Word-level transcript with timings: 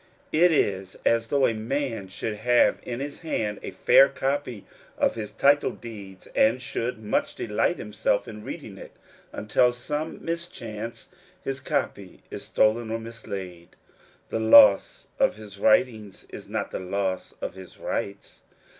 It 0.31 0.51
is 0.51 0.97
as 1.05 1.27
though 1.27 1.45
a 1.45 1.53
man 1.53 2.07
should 2.07 2.37
have 2.37 2.79
in 2.81 2.99
his 3.01 3.19
hand 3.19 3.59
a 3.61 3.69
fair 3.69 4.09
copy 4.09 4.65
of 4.97 5.13
his 5.13 5.31
title 5.31 5.69
deeds, 5.69 6.25
and 6.35 6.59
should 6.59 6.97
much 7.03 7.35
delight 7.35 7.77
himself 7.77 8.27
in 8.27 8.43
reading 8.43 8.79
it 8.79 8.93
until 9.31 9.67
by 9.67 9.75
some 9.75 10.25
mischance 10.25 11.09
his 11.43 11.59
copy 11.59 12.23
is 12.31 12.43
stolen 12.45 12.89
or 12.89 12.97
mislaid. 12.97 13.75
The 14.29 14.39
loss 14.39 15.05
of 15.19 15.35
his 15.35 15.59
writings 15.59 16.25
is 16.29 16.49
not 16.49 16.71
the 16.71 16.79
loss 16.79 17.35
of 17.39 17.53
his 17.53 17.77
rights. 17.77 18.39